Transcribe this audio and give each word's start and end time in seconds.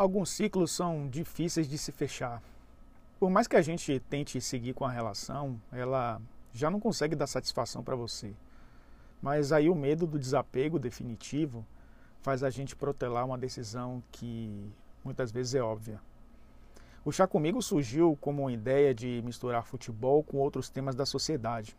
Alguns 0.00 0.30
ciclos 0.30 0.70
são 0.70 1.06
difíceis 1.10 1.68
de 1.68 1.76
se 1.76 1.92
fechar. 1.92 2.42
Por 3.18 3.28
mais 3.28 3.46
que 3.46 3.54
a 3.54 3.60
gente 3.60 4.00
tente 4.08 4.40
seguir 4.40 4.72
com 4.72 4.86
a 4.86 4.90
relação, 4.90 5.60
ela 5.70 6.18
já 6.54 6.70
não 6.70 6.80
consegue 6.80 7.14
dar 7.14 7.26
satisfação 7.26 7.84
para 7.84 7.94
você. 7.94 8.32
Mas 9.20 9.52
aí 9.52 9.68
o 9.68 9.74
medo 9.74 10.06
do 10.06 10.18
desapego 10.18 10.78
definitivo 10.78 11.66
faz 12.22 12.42
a 12.42 12.48
gente 12.48 12.74
protelar 12.74 13.26
uma 13.26 13.36
decisão 13.36 14.02
que 14.10 14.72
muitas 15.04 15.30
vezes 15.30 15.54
é 15.54 15.60
óbvia. 15.60 16.00
O 17.04 17.12
Chá 17.12 17.26
Comigo 17.26 17.60
surgiu 17.60 18.16
como 18.22 18.44
uma 18.44 18.52
ideia 18.52 18.94
de 18.94 19.20
misturar 19.22 19.66
futebol 19.66 20.24
com 20.24 20.38
outros 20.38 20.70
temas 20.70 20.94
da 20.94 21.04
sociedade. 21.04 21.76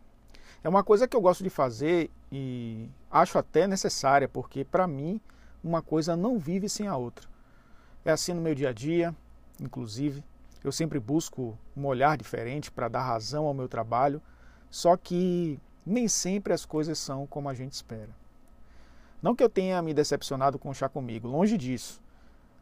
É 0.62 0.68
uma 0.68 0.84
coisa 0.84 1.08
que 1.08 1.16
eu 1.16 1.20
gosto 1.20 1.42
de 1.42 1.50
fazer 1.50 2.08
e 2.30 2.88
acho 3.10 3.36
até 3.36 3.66
necessária, 3.66 4.28
porque 4.28 4.64
para 4.64 4.86
mim 4.86 5.20
uma 5.60 5.82
coisa 5.82 6.14
não 6.16 6.38
vive 6.38 6.68
sem 6.68 6.86
a 6.86 6.96
outra. 6.96 7.31
É 8.04 8.10
assim 8.10 8.32
no 8.32 8.40
meu 8.42 8.54
dia 8.54 8.70
a 8.70 8.72
dia, 8.72 9.14
inclusive. 9.60 10.24
Eu 10.64 10.72
sempre 10.72 10.98
busco 10.98 11.56
um 11.76 11.86
olhar 11.86 12.16
diferente 12.16 12.70
para 12.70 12.88
dar 12.88 13.02
razão 13.02 13.46
ao 13.46 13.54
meu 13.54 13.68
trabalho, 13.68 14.20
só 14.70 14.96
que 14.96 15.60
nem 15.84 16.08
sempre 16.08 16.52
as 16.52 16.64
coisas 16.64 16.98
são 16.98 17.26
como 17.26 17.48
a 17.48 17.54
gente 17.54 17.72
espera. 17.72 18.10
Não 19.20 19.36
que 19.36 19.42
eu 19.42 19.48
tenha 19.48 19.80
me 19.82 19.94
decepcionado 19.94 20.58
com 20.58 20.70
o 20.70 20.74
chá 20.74 20.88
comigo, 20.88 21.28
longe 21.28 21.56
disso. 21.56 22.00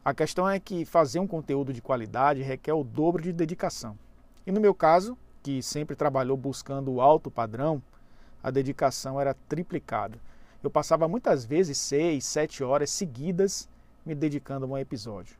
A 0.05 0.13
questão 0.13 0.47
é 0.47 0.59
que 0.59 0.85
fazer 0.85 1.19
um 1.19 1.27
conteúdo 1.27 1.73
de 1.73 1.81
qualidade 1.81 2.43
requer 2.43 2.73
o 2.73 2.83
dobro 2.83 3.21
de 3.21 3.33
dedicação. 3.33 3.97
E 4.45 4.51
no 4.51 4.61
meu 4.61 4.73
caso, 4.73 5.17
que 5.41 5.61
sempre 5.63 5.95
trabalhou 5.95 6.37
buscando 6.37 6.91
o 6.91 7.01
alto 7.01 7.31
padrão, 7.31 7.81
a 8.43 8.51
dedicação 8.51 9.19
era 9.19 9.35
triplicada. 9.47 10.19
Eu 10.63 10.69
passava 10.69 11.07
muitas 11.07 11.45
vezes 11.45 11.79
seis, 11.79 12.25
sete 12.25 12.63
horas 12.63 12.91
seguidas 12.91 13.67
me 14.05 14.15
dedicando 14.15 14.65
a 14.65 14.69
um 14.69 14.77
episódio. 14.77 15.35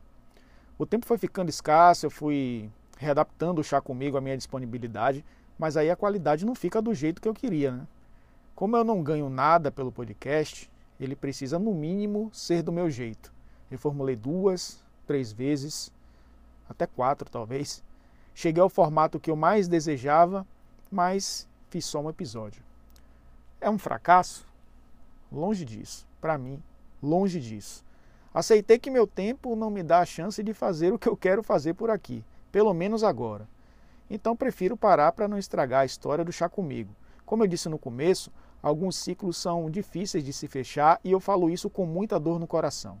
O 0.78 0.86
tempo 0.86 1.06
foi 1.06 1.18
ficando 1.18 1.48
escasso, 1.48 2.06
eu 2.06 2.10
fui 2.10 2.70
readaptando 2.96 3.60
o 3.60 3.64
chá 3.64 3.80
comigo 3.80 4.16
à 4.16 4.20
minha 4.20 4.36
disponibilidade, 4.36 5.24
mas 5.58 5.76
aí 5.76 5.90
a 5.90 5.96
qualidade 5.96 6.46
não 6.46 6.54
fica 6.54 6.80
do 6.80 6.94
jeito 6.94 7.20
que 7.20 7.28
eu 7.28 7.34
queria. 7.34 7.72
Né? 7.72 7.86
Como 8.54 8.76
eu 8.76 8.84
não 8.84 9.02
ganho 9.02 9.28
nada 9.28 9.70
pelo 9.70 9.92
podcast, 9.92 10.70
ele 10.98 11.16
precisa 11.16 11.58
no 11.58 11.74
mínimo 11.74 12.30
ser 12.32 12.62
do 12.62 12.72
meu 12.72 12.88
jeito. 12.88 13.32
Reformulei 13.70 14.16
duas, 14.16 14.82
três 15.06 15.32
vezes, 15.32 15.92
até 16.68 16.86
quatro 16.86 17.28
talvez. 17.30 17.82
Cheguei 18.34 18.62
ao 18.62 18.68
formato 18.68 19.20
que 19.20 19.30
eu 19.30 19.36
mais 19.36 19.68
desejava, 19.68 20.46
mas 20.90 21.48
fiz 21.70 21.84
só 21.84 22.00
um 22.00 22.10
episódio. 22.10 22.62
É 23.60 23.68
um 23.68 23.78
fracasso? 23.78 24.46
Longe 25.30 25.64
disso. 25.64 26.06
Para 26.20 26.38
mim, 26.38 26.62
longe 27.02 27.40
disso. 27.40 27.84
Aceitei 28.34 28.78
que 28.78 28.90
meu 28.90 29.06
tempo 29.06 29.54
não 29.54 29.68
me 29.68 29.82
dá 29.82 29.98
a 29.98 30.06
chance 30.06 30.42
de 30.42 30.54
fazer 30.54 30.90
o 30.90 30.98
que 30.98 31.08
eu 31.08 31.16
quero 31.16 31.42
fazer 31.42 31.74
por 31.74 31.90
aqui, 31.90 32.24
pelo 32.50 32.72
menos 32.72 33.04
agora. 33.04 33.46
Então 34.08 34.34
prefiro 34.34 34.76
parar 34.76 35.12
para 35.12 35.28
não 35.28 35.36
estragar 35.36 35.82
a 35.82 35.84
história 35.84 36.24
do 36.24 36.32
chá 36.32 36.48
comigo. 36.48 36.94
Como 37.26 37.42
eu 37.42 37.46
disse 37.46 37.68
no 37.68 37.78
começo, 37.78 38.32
alguns 38.62 38.96
ciclos 38.96 39.36
são 39.36 39.70
difíceis 39.70 40.24
de 40.24 40.32
se 40.32 40.48
fechar 40.48 40.98
e 41.04 41.12
eu 41.12 41.20
falo 41.20 41.50
isso 41.50 41.68
com 41.68 41.84
muita 41.84 42.18
dor 42.18 42.40
no 42.40 42.46
coração. 42.46 42.98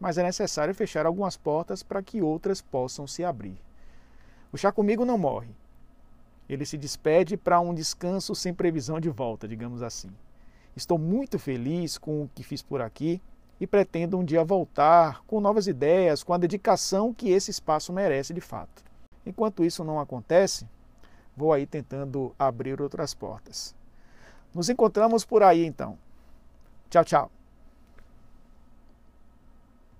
Mas 0.00 0.16
é 0.16 0.22
necessário 0.22 0.74
fechar 0.74 1.04
algumas 1.04 1.36
portas 1.36 1.82
para 1.82 2.02
que 2.02 2.22
outras 2.22 2.62
possam 2.62 3.06
se 3.06 3.22
abrir. 3.22 3.60
O 4.50 4.56
chá 4.56 4.72
comigo 4.72 5.04
não 5.04 5.18
morre. 5.18 5.54
Ele 6.48 6.64
se 6.64 6.78
despede 6.78 7.36
para 7.36 7.60
um 7.60 7.74
descanso 7.74 8.34
sem 8.34 8.52
previsão 8.52 8.98
de 8.98 9.10
volta, 9.10 9.46
digamos 9.46 9.82
assim. 9.82 10.10
Estou 10.74 10.98
muito 10.98 11.38
feliz 11.38 11.98
com 11.98 12.22
o 12.22 12.30
que 12.34 12.42
fiz 12.42 12.62
por 12.62 12.80
aqui 12.80 13.20
e 13.60 13.66
pretendo 13.66 14.18
um 14.18 14.24
dia 14.24 14.44
voltar 14.44 15.22
com 15.26 15.40
novas 15.40 15.66
ideias, 15.66 16.22
com 16.22 16.32
a 16.32 16.38
dedicação 16.38 17.14
que 17.14 17.30
esse 17.30 17.50
espaço 17.50 17.92
merece 17.92 18.34
de 18.34 18.40
fato. 18.40 18.82
Enquanto 19.24 19.64
isso 19.64 19.84
não 19.84 20.00
acontece, 20.00 20.68
vou 21.36 21.52
aí 21.52 21.66
tentando 21.66 22.34
abrir 22.38 22.80
outras 22.80 23.14
portas. 23.14 23.74
Nos 24.54 24.68
encontramos 24.68 25.24
por 25.24 25.42
aí 25.42 25.64
então. 25.64 25.98
Tchau, 26.90 27.04
tchau. 27.04 27.30